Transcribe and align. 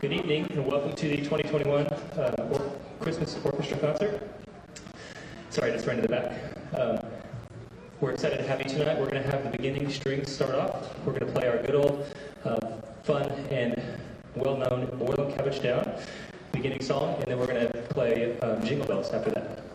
Good 0.00 0.14
evening 0.14 0.46
and 0.52 0.64
welcome 0.64 0.94
to 0.94 1.08
the 1.10 1.18
2021 1.18 1.86
uh, 1.86 2.70
Christmas 3.00 3.36
Orchestra 3.44 3.76
Concert. 3.76 4.30
Sorry, 5.50 5.72
just 5.72 5.86
ran 5.86 5.96
to 5.96 6.02
the 6.02 6.08
back. 6.08 6.32
Um, 6.74 7.00
we're 8.00 8.12
excited 8.12 8.38
to 8.38 8.44
have 8.44 8.62
you 8.62 8.64
tonight. 8.64 8.98
We're 8.98 9.10
going 9.10 9.22
to 9.22 9.30
have 9.30 9.44
the 9.44 9.50
beginning 9.50 9.90
strings 9.90 10.32
start 10.34 10.54
off. 10.54 10.96
We're 11.04 11.12
going 11.12 11.26
to 11.30 11.38
play 11.38 11.48
our 11.48 11.58
good 11.58 11.74
old 11.74 12.06
uh, 12.46 12.78
fun 13.02 13.28
and 13.50 13.78
well-known 14.36 14.86
Boil 14.96 15.30
Cabbage 15.36 15.60
Down 15.60 15.86
beginning 16.52 16.80
song, 16.80 17.16
and 17.16 17.24
then 17.30 17.38
we're 17.38 17.46
going 17.46 17.70
to 17.70 17.78
play 17.90 18.38
um, 18.40 18.64
Jingle 18.64 18.86
Bells 18.86 19.10
after 19.10 19.30
that. 19.32 19.69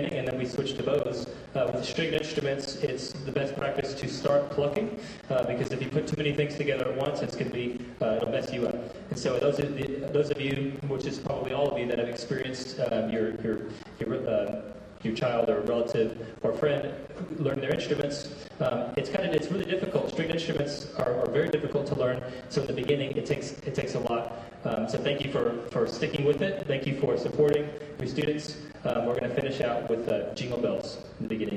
Beginning, 0.00 0.18
and 0.18 0.28
then 0.28 0.38
we 0.38 0.46
switch 0.46 0.76
to 0.76 0.82
bows. 0.82 1.26
Uh, 1.54 1.70
with 1.72 1.84
stringed 1.84 2.14
instruments, 2.14 2.76
it's 2.76 3.12
the 3.12 3.32
best 3.32 3.56
practice 3.56 3.94
to 3.94 4.08
start 4.08 4.50
plucking, 4.50 4.98
uh, 5.30 5.44
because 5.44 5.72
if 5.72 5.82
you 5.82 5.88
put 5.88 6.06
too 6.06 6.16
many 6.16 6.32
things 6.32 6.56
together 6.56 6.88
at 6.88 6.96
once, 6.96 7.20
it's 7.20 7.34
going 7.34 7.50
to 7.50 7.54
be 7.54 7.78
uh, 8.00 8.16
it'll 8.16 8.30
mess 8.30 8.52
you 8.52 8.66
up. 8.66 8.76
And 9.10 9.18
so 9.18 9.38
those 9.38 9.58
of 9.58 9.74
the, 9.76 10.08
those 10.12 10.30
of 10.30 10.40
you, 10.40 10.72
which 10.88 11.06
is 11.06 11.18
probably 11.18 11.52
all 11.52 11.68
of 11.68 11.78
you, 11.78 11.86
that 11.86 11.98
have 11.98 12.08
experienced 12.08 12.78
um, 12.90 13.10
your 13.10 13.34
your 13.42 13.58
your 13.98 14.28
uh, 14.28 14.62
your 15.02 15.14
child 15.14 15.48
or 15.48 15.60
relative 15.62 16.36
or 16.42 16.52
friend 16.52 16.92
learn 17.38 17.58
their 17.60 17.74
instruments. 17.74 18.28
Um, 18.60 18.92
it's 18.96 19.08
kind 19.08 19.26
of 19.28 19.34
it's 19.34 19.50
really 19.50 19.64
difficult. 19.64 20.10
Stringed 20.10 20.34
instruments 20.34 20.88
are, 20.98 21.14
are 21.20 21.30
very 21.30 21.48
difficult 21.48 21.86
to 21.88 21.94
learn. 21.94 22.22
So 22.48 22.60
in 22.60 22.66
the 22.66 22.74
beginning, 22.74 23.16
it 23.16 23.26
takes 23.26 23.52
it 23.66 23.74
takes 23.74 23.94
a 23.94 24.00
lot. 24.00 24.44
Um, 24.64 24.88
so 24.88 24.98
thank 25.10 25.24
you 25.24 25.32
for 25.32 25.52
for 25.72 25.88
sticking 25.88 26.24
with 26.24 26.40
it. 26.40 26.64
Thank 26.68 26.86
you 26.86 26.94
for 27.00 27.16
supporting 27.16 27.68
your 27.98 28.06
students. 28.06 28.56
Um, 28.84 29.06
we're 29.06 29.18
going 29.18 29.28
to 29.28 29.34
finish 29.34 29.60
out 29.60 29.90
with 29.90 30.08
uh, 30.08 30.32
Jingle 30.34 30.58
Bells 30.58 30.98
in 31.18 31.26
the 31.26 31.34
beginning. 31.36 31.49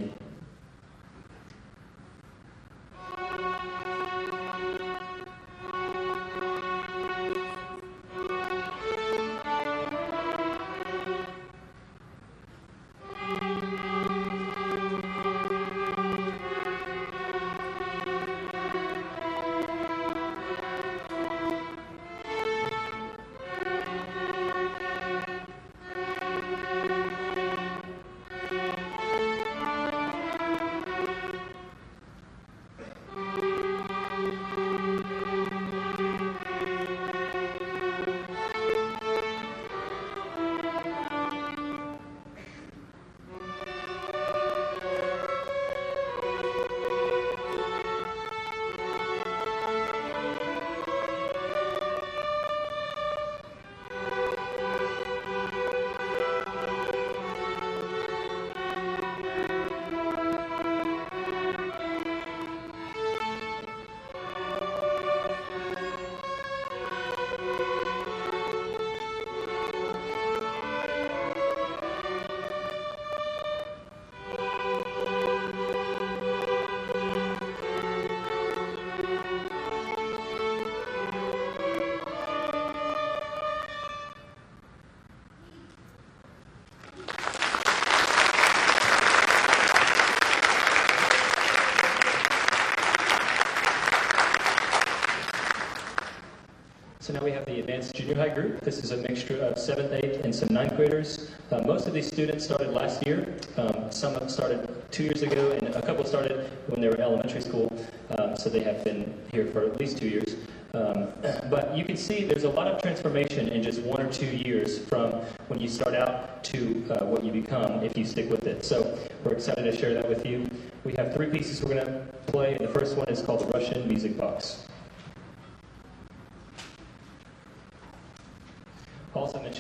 Junior 98.13 98.30
high 98.30 98.36
group. 98.36 98.62
This 98.62 98.83
is 98.83 98.92
a 98.92 98.98
mixture 98.98 99.39
of 99.42 99.57
seventh, 99.57 99.92
eighth, 99.92 100.24
and 100.24 100.33
some 100.33 100.54
ninth 100.54 100.75
graders. 100.75 101.31
Uh, 101.51 101.62
most 101.65 101.88
of 101.88 101.94
these 101.94 102.06
students 102.07 102.45
started 102.45 102.69
last 102.69 103.06
year. 103.07 103.33
Um, 103.57 103.92
some 103.92 104.30
started 104.30 104.69
two 104.92 105.04
years 105.04 105.24
ago, 105.24 105.51
and 105.51 105.69
a 105.69 105.81
couple 105.81 106.06
started 106.06 106.51
when 106.68 106.80
they 106.80 106.88
were 106.88 106.95
in 106.95 107.01
elementary 107.01 107.42
school. 107.42 107.71
Um, 108.18 108.38
so 108.38 108.50
they 108.50 108.60
have 108.60 108.83
been 108.83 109.19
here 109.31 109.48
for 109.48 109.63
at 109.63 109.80
least 109.80 109.98
two 109.98 110.07
years. 110.07 110.36
Um, 110.75 111.07
but 111.50 111.75
you 111.75 111.83
can 111.83 111.98
see 111.98 112.24
there's 112.24 112.44
a 112.44 112.50
lot 112.50 112.68
of 112.68 112.81
transformation 112.81 113.50
in 113.50 113.63
just 113.63 113.81
one 113.81 114.01
or 114.01 114.12
two 114.12 114.27
years 114.27 114.77
from 114.77 115.13
when 115.48 115.59
you 115.59 115.68
start 115.68 115.95
out 115.95 116.44
to 116.45 116.86
uh, 116.92 117.06
what 117.06 117.24
you 117.24 117.31
become 117.31 117.83
if 117.83 117.98
you 117.98 118.06
stick 118.06 118.30
with 118.30 118.45
it. 118.45 118.63
So 118.63 118.98
we're 119.24 119.33
excited 119.33 119.63
to 119.63 119.75
share 119.75 119.94
that 119.95 120.07
with 120.07 120.25
you. 120.25 120.48
We 120.83 120.94
have 120.94 121.16
three 121.16 121.27
pieces 121.27 121.63
we're 121.63 121.75
going 121.75 121.86
to 121.88 122.06
play. 122.27 122.57
The 122.59 122.68
first 122.68 122.95
one 122.95 123.07
is 123.09 123.21
called 123.24 123.39
the 123.39 123.57
Russian 123.57 123.88
Music 123.88 124.16
Box. 124.18 124.68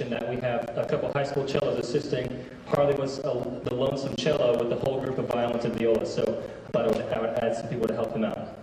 Also 0.03 0.09
mentioned 0.09 0.29
that 0.29 0.35
we 0.35 0.41
have 0.41 0.77
a 0.77 0.85
couple 0.85 1.11
high 1.13 1.23
school 1.23 1.47
cellos 1.47 1.79
assisting. 1.79 2.45
Harley 2.67 2.95
was 2.95 3.19
a, 3.19 3.59
the 3.63 3.73
lonesome 3.73 4.15
cello 4.15 4.57
with 4.57 4.69
the 4.69 4.75
whole 4.75 4.99
group 4.99 5.17
of 5.17 5.27
violins 5.27 5.65
and 5.65 5.73
violas, 5.75 6.13
so 6.13 6.23
I 6.23 6.71
thought 6.71 6.85
I 6.85 6.87
would, 6.87 7.13
I 7.13 7.21
would 7.21 7.29
add 7.39 7.55
some 7.55 7.67
people 7.67 7.87
to 7.87 7.93
help 7.93 8.13
him 8.13 8.25
out. 8.25 8.62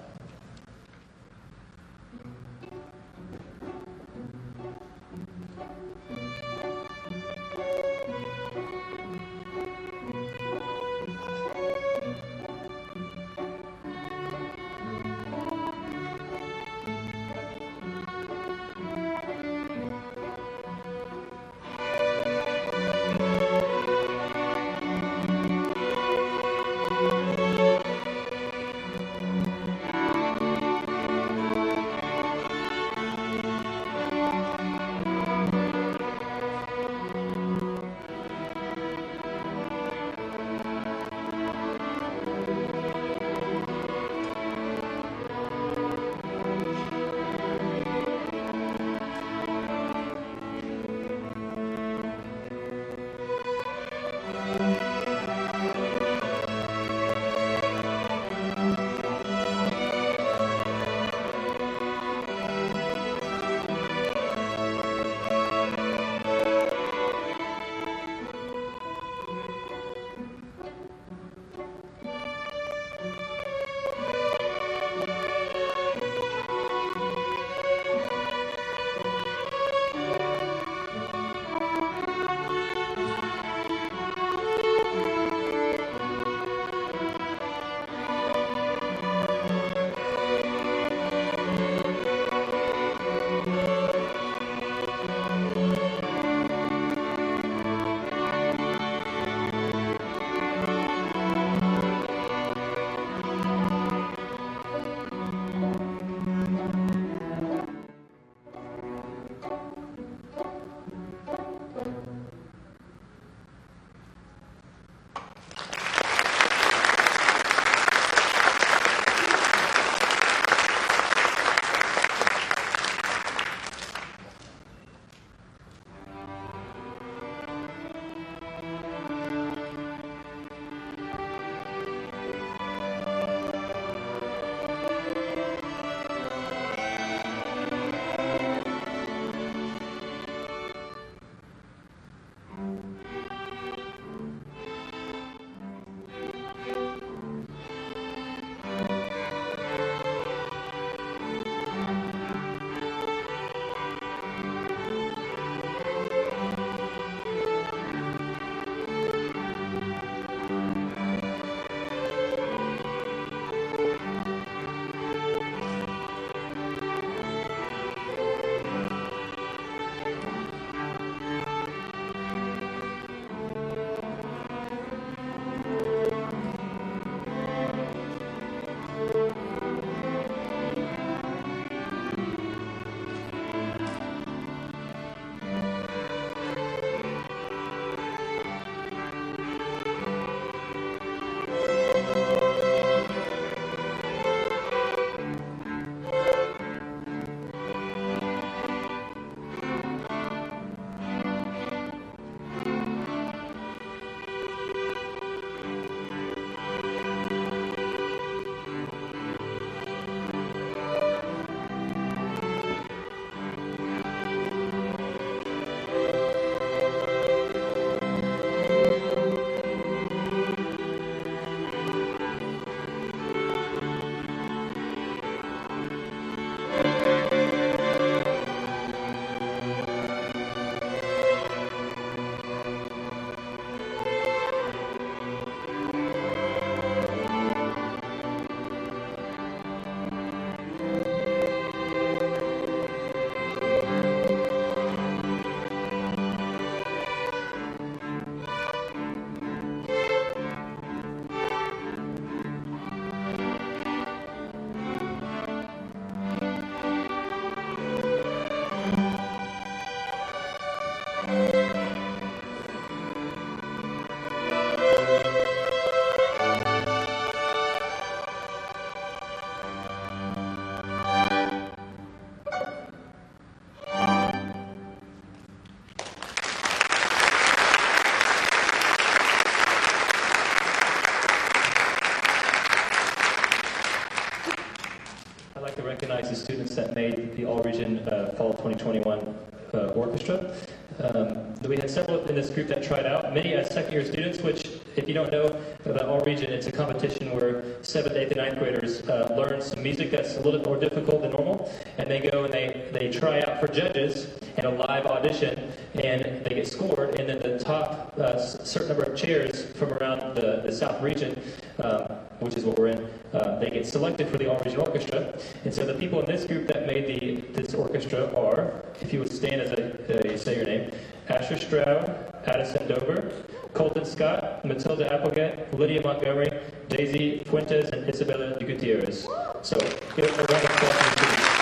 2021 288.80 289.34
uh, 289.74 289.92
orchestra. 289.94 290.54
Um, 291.02 291.54
we 291.68 291.76
had 291.76 291.88
several 291.88 292.24
in 292.26 292.34
this 292.34 292.50
group 292.50 292.68
that 292.68 292.82
tried 292.82 293.06
out, 293.06 293.32
many 293.32 293.54
as 293.54 293.72
second 293.72 293.92
year 293.92 294.04
students, 294.04 294.40
which, 294.40 294.68
if 294.96 295.08
you 295.08 295.14
don't 295.14 295.30
know 295.30 295.58
about 295.86 296.06
All 296.06 296.20
Region, 296.20 296.52
it's 296.52 296.66
a 296.66 296.72
competition 296.72 297.30
where 297.32 297.62
7th, 297.80 298.16
8th, 298.16 298.26
and 298.28 298.36
ninth 298.36 298.58
graders 298.58 299.08
uh, 299.08 299.34
learn 299.36 299.62
some 299.62 299.82
music 299.82 300.10
that's 300.10 300.36
a 300.36 300.40
little 300.40 300.58
bit 300.60 300.66
more 300.66 300.78
difficult 300.78 301.22
than 301.22 301.30
normal, 301.30 301.72
and 301.96 302.10
they 302.10 302.20
go 302.20 302.44
and 302.44 302.52
they, 302.52 302.88
they 302.92 303.10
try 303.10 303.40
out 303.40 303.60
for 303.60 303.68
judges 303.68 304.38
in 304.56 304.66
a 304.66 304.70
live 304.70 305.06
audition, 305.06 305.72
and 305.94 306.44
they 306.44 306.54
get 306.54 306.66
scored, 306.66 307.18
and 307.18 307.28
then 307.28 307.38
the 307.38 307.58
top 307.58 308.12
uh, 308.18 308.38
certain 308.38 308.88
number 308.88 309.04
of 309.04 309.16
chairs 309.16 309.64
from 309.76 309.92
around 309.94 310.34
the, 310.34 310.60
the 310.64 310.72
South 310.72 311.00
region, 311.00 311.40
um, 311.82 312.04
which 312.40 312.56
is 312.56 312.64
what 312.64 312.78
we're 312.78 312.88
in, 312.88 313.08
uh, 313.32 313.58
they 313.58 313.70
get 313.70 313.86
selected 313.86 314.28
for 314.28 314.38
the 314.38 314.48
Region 314.64 314.80
Orchestra. 314.80 315.38
And 315.64 315.72
so 315.72 315.86
the 315.86 315.94
people 315.94 316.20
in 316.20 316.26
this 316.26 316.44
group 316.44 316.66
that 316.68 316.86
made 316.86 317.06
the, 317.06 317.40
this 317.52 317.74
orchestra 317.74 318.34
are, 318.34 318.82
if 319.00 319.12
you 319.12 319.20
would 319.20 319.32
stand 319.32 319.60
as 319.60 319.70
I 319.72 320.36
say 320.36 320.56
your 320.56 320.66
name, 320.66 320.90
Asher 321.28 321.58
Stroud, 321.58 322.32
Addison 322.46 322.88
Dover, 322.88 323.32
Colton 323.74 324.04
Scott, 324.04 324.64
Matilda 324.64 325.12
Applegate, 325.12 325.72
Lydia 325.74 326.02
Montgomery, 326.02 326.50
Daisy 326.88 327.40
Fuentes, 327.44 327.90
and 327.90 328.08
Isabella 328.08 328.58
Gutierrez. 328.58 329.28
So 329.62 329.78
give 330.16 330.26
a 330.26 330.44
round 330.44 330.50
of 330.50 330.64
applause 330.64 331.59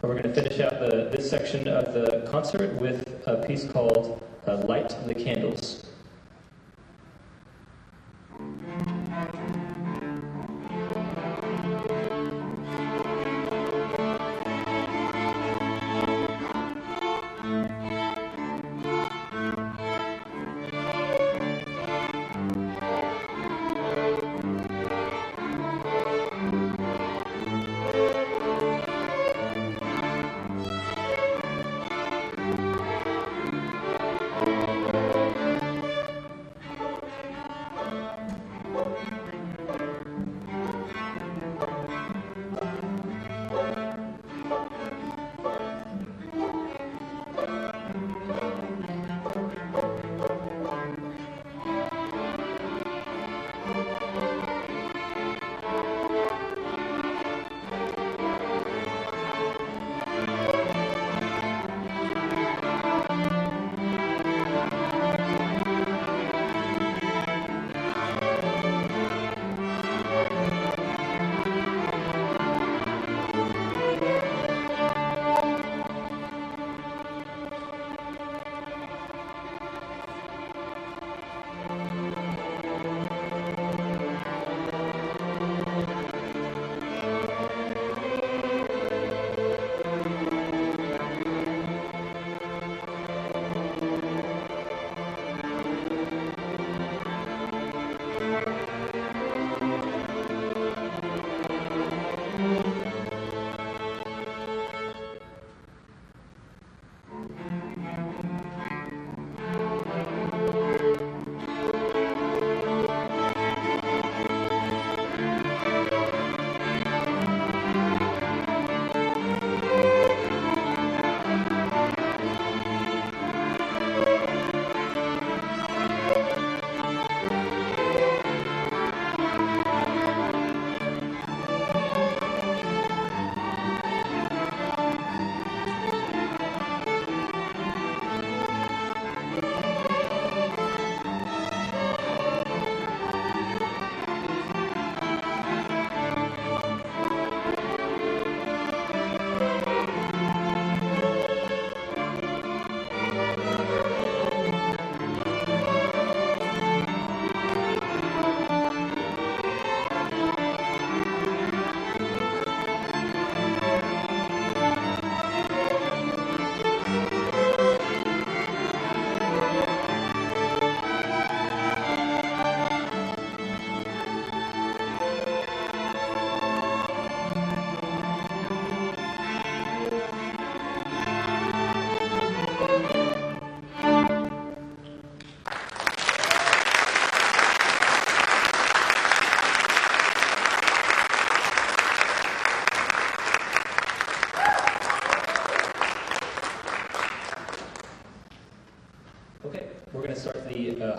We're 0.00 0.10
going 0.10 0.32
to 0.32 0.34
finish 0.34 0.60
out 0.60 0.78
the, 0.78 1.08
this 1.10 1.28
section 1.28 1.66
of 1.66 1.92
the 1.92 2.24
concert 2.30 2.72
with 2.80 3.20
a 3.26 3.44
piece 3.44 3.64
called 3.64 4.22
uh, 4.46 4.58
Light 4.58 4.96
the 5.08 5.14
Candles. 5.14 5.87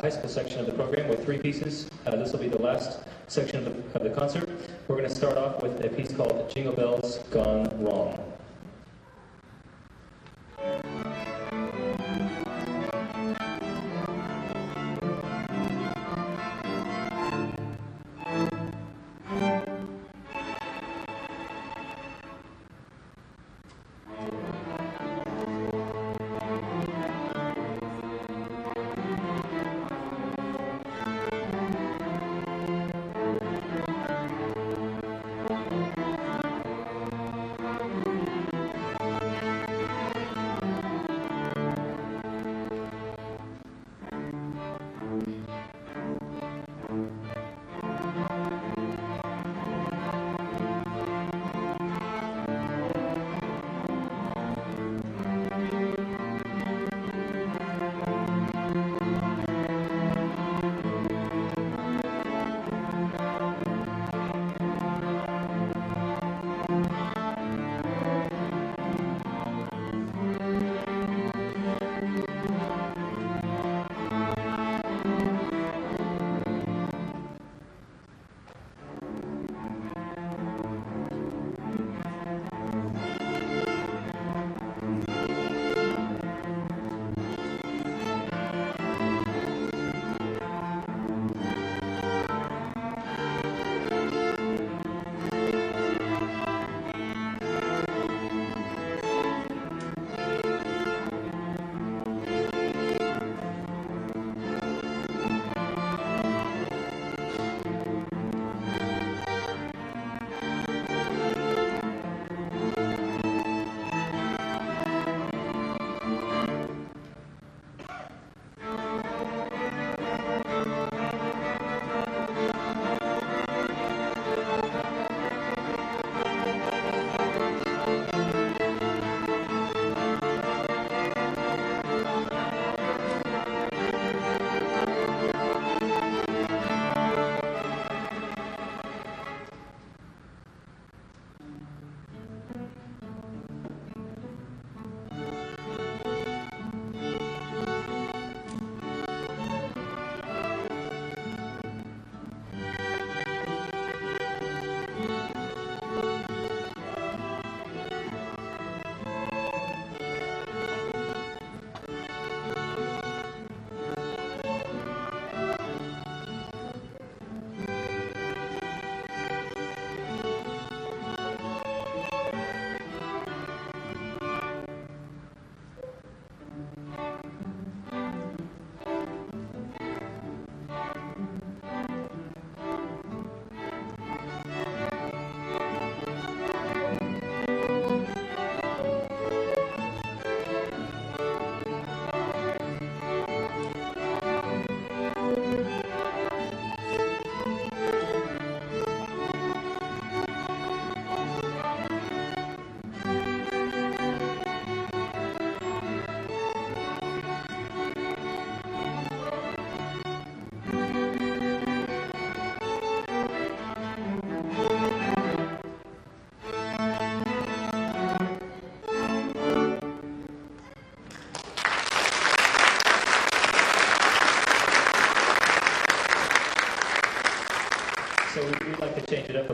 Section 0.07 0.59
of 0.59 0.65
the 0.65 0.71
program 0.71 1.09
with 1.09 1.25
three 1.25 1.37
pieces. 1.37 1.89
Uh, 2.05 2.15
this 2.15 2.31
will 2.31 2.39
be 2.39 2.47
the 2.47 2.61
last 2.61 2.99
section 3.27 3.67
of 3.67 3.93
the, 3.93 3.99
of 3.99 4.03
the 4.03 4.09
concert. 4.09 4.49
We're 4.87 4.95
going 4.95 5.09
to 5.09 5.15
start 5.15 5.37
off 5.37 5.61
with 5.61 5.83
a 5.83 5.89
piece 5.89 6.13
called 6.13 6.49
Jingle 6.49 6.73
Bells 6.73 7.17
Gone 7.31 7.67
Wrong. 7.83 8.18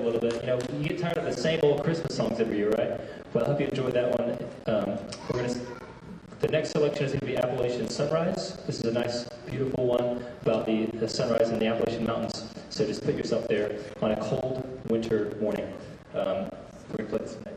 Little 0.05 0.19
bit. 0.19 0.41
You 0.41 0.47
know, 0.47 0.59
you 0.79 0.89
get 0.89 0.99
tired 0.99 1.17
of 1.17 1.25
the 1.25 1.33
same 1.33 1.59
old 1.63 1.83
Christmas 1.83 2.15
songs 2.15 2.39
every 2.39 2.57
year, 2.57 2.69
right? 2.71 2.99
Well, 3.33 3.43
I 3.43 3.47
hope 3.47 3.59
you 3.59 3.67
enjoyed 3.67 3.93
that 3.93 4.19
one. 4.19 4.37
Um, 4.67 4.97
we're 5.29 5.41
gonna. 5.41 5.55
The 6.41 6.47
next 6.49 6.71
selection 6.71 7.05
is 7.05 7.11
going 7.13 7.21
to 7.21 7.25
be 7.25 7.37
Appalachian 7.37 7.89
Sunrise. 7.89 8.57
This 8.67 8.79
is 8.79 8.85
a 8.85 8.91
nice, 8.91 9.23
beautiful 9.49 9.87
one 9.87 10.23
about 10.41 10.65
the, 10.65 10.85
the 10.87 11.07
sunrise 11.07 11.49
in 11.49 11.57
the 11.57 11.67
Appalachian 11.67 12.05
Mountains. 12.05 12.53
So 12.69 12.85
just 12.85 13.03
put 13.03 13.15
yourself 13.15 13.47
there 13.47 13.79
on 14.01 14.11
a 14.11 14.17
cold 14.17 14.67
winter 14.89 15.35
morning. 15.41 15.73
Um, 16.13 16.49
we're 16.91 16.97
going 16.97 16.97
to 16.97 17.05
play 17.05 17.17
this 17.19 17.37
next. 17.45 17.54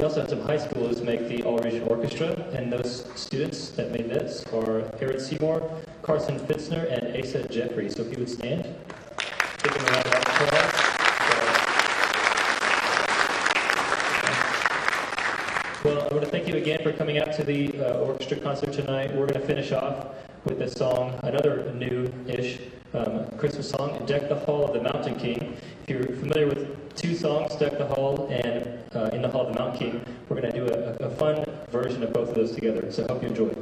We 0.00 0.04
also 0.04 0.22
had 0.22 0.30
some 0.30 0.40
high 0.40 0.56
schoolers 0.56 1.04
make 1.04 1.28
the 1.28 1.42
All 1.42 1.58
Region 1.58 1.82
Orchestra, 1.82 2.28
and 2.54 2.72
those 2.72 3.04
students 3.16 3.68
that 3.72 3.92
made 3.92 4.08
this 4.08 4.46
are 4.46 4.90
Aaron 4.98 5.20
Seymour, 5.20 5.82
Carson 6.00 6.38
Fitzner, 6.40 6.90
and 6.90 7.22
Asa 7.22 7.46
Jeffrey. 7.48 7.90
So 7.90 8.00
if 8.00 8.12
you 8.12 8.20
would 8.20 8.30
stand. 8.30 8.64
Well, 15.84 16.00
I 16.00 16.14
want 16.14 16.24
to 16.24 16.30
thank 16.30 16.48
you 16.48 16.54
again 16.54 16.82
for 16.82 16.94
coming 16.94 17.18
out 17.18 17.34
to 17.34 17.44
the 17.44 17.78
uh, 17.80 17.98
orchestra 17.98 18.38
concert 18.38 18.72
tonight. 18.72 19.10
We're 19.10 19.26
going 19.26 19.42
to 19.42 19.46
finish 19.46 19.70
off 19.70 20.14
with 20.46 20.62
a 20.62 20.70
song, 20.70 21.20
another 21.24 21.74
new-ish 21.74 22.60
um, 22.94 23.26
Christmas 23.36 23.68
song, 23.68 24.02
"Deck 24.06 24.30
the 24.30 24.36
Hall 24.36 24.64
of 24.64 24.72
the 24.72 24.80
Mountain 24.80 25.16
King." 25.16 25.58
If 25.86 25.90
you're 25.90 26.16
familiar 26.16 26.46
with 26.46 26.94
two 26.96 27.14
songs, 27.14 27.54
"Deck 27.56 27.76
the 27.76 27.86
Hall" 27.86 28.28
and 28.30 28.69
uh, 28.94 29.10
in 29.12 29.22
the 29.22 29.28
Hall 29.28 29.46
of 29.46 29.52
the 29.52 29.58
Mountain 29.58 29.78
King. 29.78 30.04
We're 30.28 30.40
going 30.40 30.52
to 30.52 30.58
do 30.58 30.66
a, 30.72 31.06
a 31.06 31.10
fun 31.10 31.44
version 31.70 32.02
of 32.02 32.12
both 32.12 32.30
of 32.30 32.34
those 32.34 32.52
together. 32.52 32.90
So 32.90 33.04
I 33.04 33.12
hope 33.12 33.22
you 33.22 33.28
enjoy. 33.28 33.59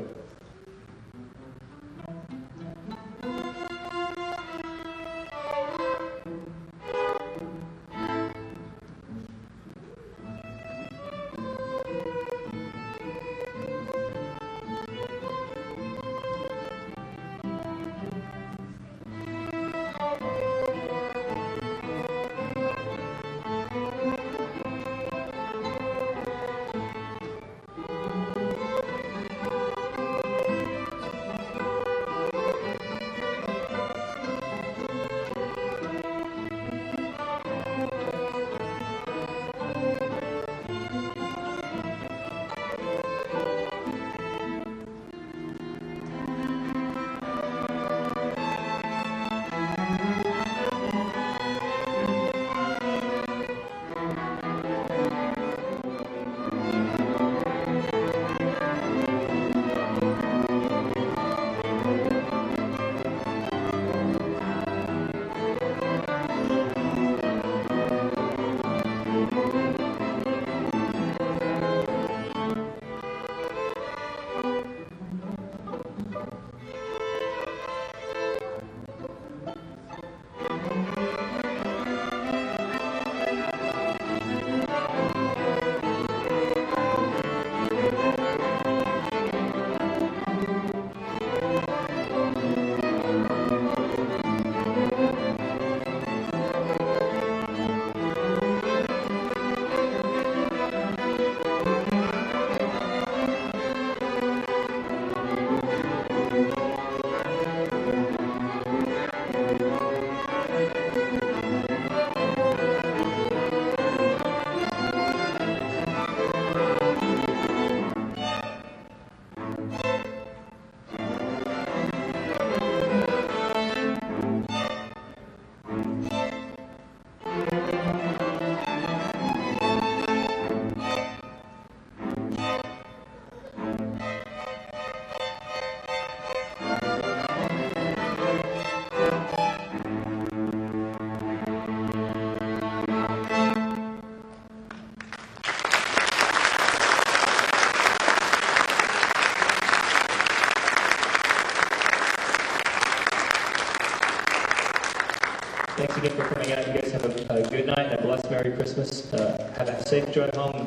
Safe 159.88 160.12
journey 160.12 160.36
home. 160.36 160.57